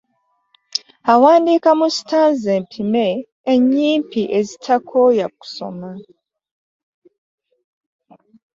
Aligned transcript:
Awandiika 1.13 1.69
mu 1.79 1.87
sitanza 1.95 2.49
empime 2.59 3.05
ennyimpi 3.53 4.21
ezitakooya 4.39 5.25
musomi. 5.35 5.91